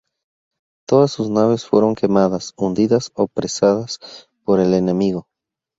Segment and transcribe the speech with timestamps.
[0.87, 3.99] Todas sus naves fueron quemadas, hundidas o apresadas
[4.43, 5.27] por el enemigo.